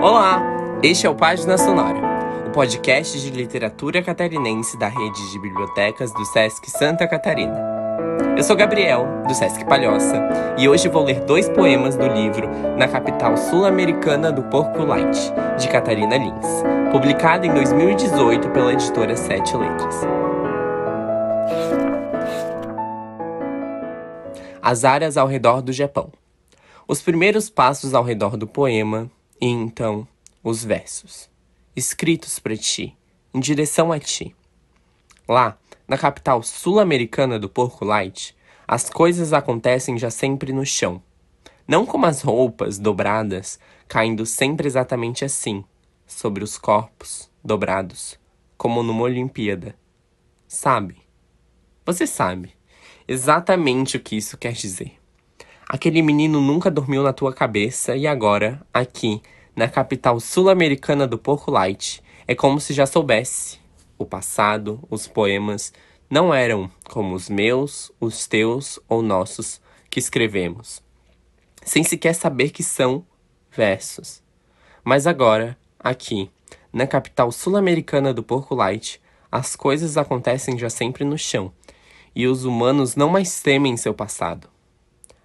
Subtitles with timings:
[0.00, 0.40] Olá,
[0.80, 2.00] este é o Página Sonora,
[2.46, 7.58] o podcast de literatura catarinense da rede de bibliotecas do Sesc Santa Catarina.
[8.36, 12.48] Eu sou Gabriel, do Sesc Palhoça, e hoje vou ler dois poemas do livro
[12.78, 15.18] Na Capital Sul-Americana do Porco Light,
[15.58, 16.46] de Catarina Lins,
[16.92, 19.96] publicado em 2018 pela editora Sete Letras.
[24.62, 26.12] As áreas ao redor do Japão.
[26.86, 29.10] Os primeiros passos ao redor do poema
[29.40, 30.06] e então,
[30.42, 31.30] os versos,
[31.76, 32.96] escritos para ti,
[33.32, 34.34] em direção a ti.
[35.28, 35.56] Lá,
[35.86, 41.02] na capital sul-americana do Porco Light, as coisas acontecem já sempre no chão.
[41.66, 45.64] Não como as roupas dobradas, caindo sempre exatamente assim,
[46.06, 48.18] sobre os corpos dobrados,
[48.56, 49.74] como numa Olimpíada.
[50.46, 50.96] Sabe?
[51.86, 52.52] Você sabe
[53.06, 54.97] exatamente o que isso quer dizer.
[55.68, 59.20] Aquele menino nunca dormiu na tua cabeça e agora, aqui,
[59.54, 63.58] na capital sul-americana do Porco Light, é como se já soubesse.
[63.98, 65.70] O passado, os poemas,
[66.08, 69.60] não eram como os meus, os teus ou nossos
[69.90, 70.82] que escrevemos,
[71.62, 73.04] sem sequer saber que são
[73.52, 74.22] versos.
[74.82, 76.30] Mas agora, aqui,
[76.72, 81.52] na capital sul-americana do Porco Light, as coisas acontecem já sempre no chão,
[82.14, 84.48] e os humanos não mais temem seu passado.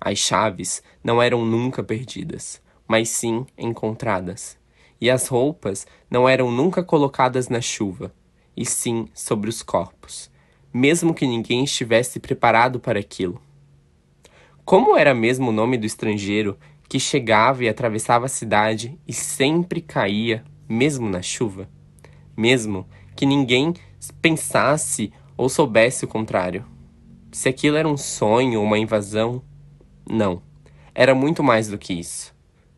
[0.00, 4.56] As chaves não eram nunca perdidas, mas sim encontradas.
[5.00, 8.12] E as roupas não eram nunca colocadas na chuva,
[8.56, 10.30] e sim sobre os corpos,
[10.72, 13.40] mesmo que ninguém estivesse preparado para aquilo.
[14.64, 19.80] Como era mesmo o nome do estrangeiro que chegava e atravessava a cidade e sempre
[19.80, 21.68] caía, mesmo na chuva?
[22.36, 23.74] Mesmo que ninguém
[24.20, 26.64] pensasse ou soubesse o contrário.
[27.30, 29.42] Se aquilo era um sonho ou uma invasão,
[30.10, 30.42] não,
[30.94, 32.34] era muito mais do que isso.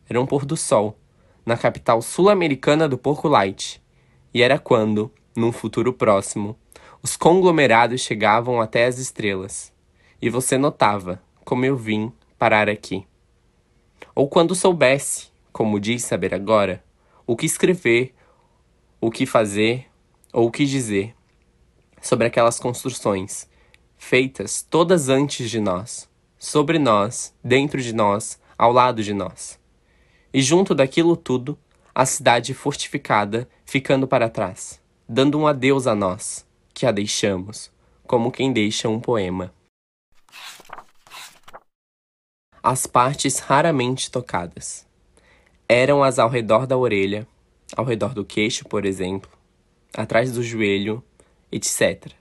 [0.08, 0.98] Era um pôr do sol,
[1.46, 3.80] na capital sul-americana do Porco Light.
[4.34, 6.58] E era quando, num futuro próximo,
[7.00, 9.72] os conglomerados chegavam até as estrelas.
[10.20, 13.06] E você notava como eu vim parar aqui.
[14.12, 16.82] Ou quando soubesse, como diz saber agora,
[17.24, 18.12] o que escrever,
[19.00, 19.86] o que fazer
[20.32, 21.14] ou o que dizer
[22.02, 23.48] sobre aquelas construções,
[23.96, 26.09] feitas todas antes de nós
[26.40, 29.60] sobre nós, dentro de nós, ao lado de nós.
[30.32, 31.58] E junto daquilo tudo,
[31.94, 37.70] a cidade fortificada ficando para trás, dando um adeus a nós, que a deixamos,
[38.06, 39.52] como quem deixa um poema.
[42.62, 44.86] As partes raramente tocadas
[45.68, 47.28] eram as ao redor da orelha,
[47.76, 49.30] ao redor do queixo, por exemplo,
[49.92, 51.04] atrás do joelho,
[51.52, 52.12] etc.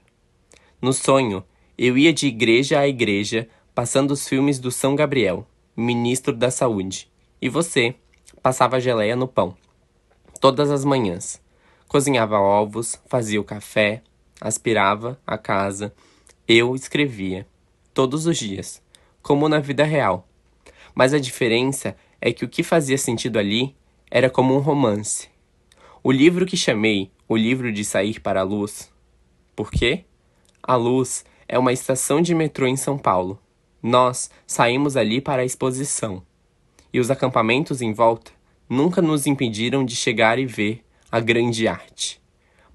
[0.81, 1.43] No sonho,
[1.77, 7.09] eu ia de igreja a igreja passando os filmes do São Gabriel, ministro da Saúde.
[7.41, 7.95] E você
[8.43, 9.55] passava geleia no pão.
[10.41, 11.41] Todas as manhãs.
[11.87, 14.03] Cozinhava ovos, fazia o café,
[14.41, 15.93] aspirava a casa.
[16.45, 17.47] Eu escrevia.
[17.93, 18.81] Todos os dias.
[19.21, 20.27] Como na vida real.
[20.93, 23.73] Mas a diferença é que o que fazia sentido ali
[24.11, 25.29] era como um romance.
[26.03, 28.91] O livro que chamei o livro de sair para a luz.
[29.55, 30.03] Por quê?
[30.61, 33.39] A luz é uma estação de metrô em São Paulo.
[33.81, 36.21] Nós saímos ali para a exposição,
[36.91, 38.31] e os acampamentos em volta
[38.67, 42.21] nunca nos impediram de chegar e ver a grande arte.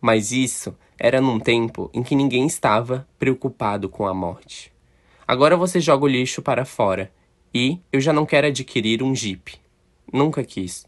[0.00, 4.72] Mas isso era num tempo em que ninguém estava preocupado com a morte.
[5.26, 7.12] Agora você joga o lixo para fora
[7.52, 9.54] e eu já não quero adquirir um Jeep.
[10.12, 10.86] Nunca quis.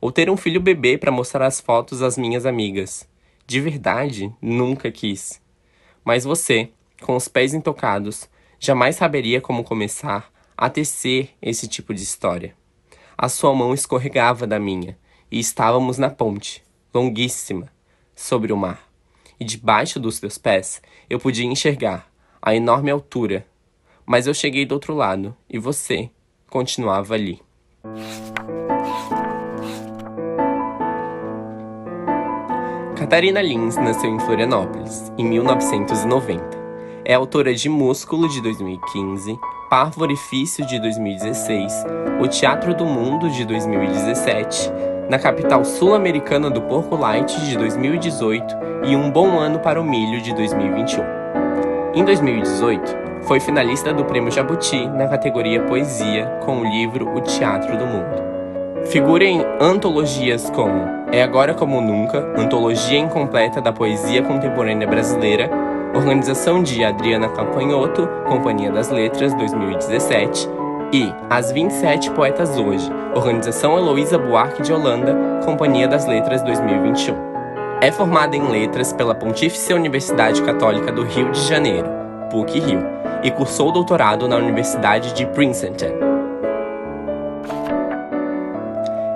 [0.00, 3.08] Ou ter um filho bebê para mostrar as fotos às minhas amigas.
[3.46, 5.40] De verdade, nunca quis.
[6.04, 6.70] Mas você,
[7.00, 8.28] com os pés intocados,
[8.60, 12.56] Jamais saberia como começar a tecer esse tipo de história.
[13.16, 14.98] A sua mão escorregava da minha
[15.30, 17.70] e estávamos na ponte, longuíssima,
[18.16, 18.88] sobre o mar.
[19.38, 22.10] E debaixo dos teus pés eu podia enxergar
[22.42, 23.46] a enorme altura.
[24.04, 26.10] Mas eu cheguei do outro lado e você
[26.50, 27.40] continuava ali.
[32.96, 36.57] Catarina Lins nasceu em Florianópolis, em 1990.
[37.08, 39.40] É autora de Músculo, de 2015,
[39.70, 41.72] Parvo Orifício, de 2016,
[42.20, 44.70] O Teatro do Mundo, de 2017,
[45.08, 50.20] Na Capital Sul-Americana do Porco Light, de 2018 e Um Bom Ano para o Milho,
[50.20, 51.02] de 2021.
[51.94, 57.78] Em 2018, foi finalista do Prêmio Jabuti na categoria Poesia com o livro O Teatro
[57.78, 58.28] do Mundo.
[58.84, 65.50] Figura em antologias como É Agora Como Nunca, antologia incompleta da poesia contemporânea brasileira,
[65.98, 70.48] Organização de Adriana Campanhoto, Companhia das Letras, 2017,
[70.92, 77.16] E As 27 Poetas Hoje, Organização Heloísa Buarque de Holanda, Companhia das Letras 2021.
[77.80, 81.88] É formada em Letras pela Pontífice Universidade Católica do Rio de Janeiro,
[82.30, 82.86] PUC-Rio,
[83.24, 85.98] e cursou doutorado na Universidade de Princeton.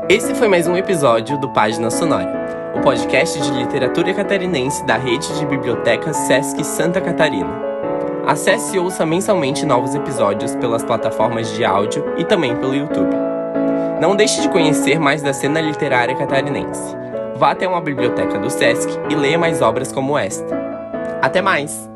[0.09, 5.39] Esse foi mais um episódio do Página Sonora, o podcast de literatura catarinense da rede
[5.39, 7.61] de bibliotecas Sesc Santa Catarina.
[8.27, 13.15] Acesse e ouça mensalmente novos episódios pelas plataformas de áudio e também pelo YouTube.
[14.01, 16.97] Não deixe de conhecer mais da cena literária catarinense.
[17.37, 20.57] Vá até uma biblioteca do SESC e leia mais obras como esta.
[21.21, 21.92] Até mais!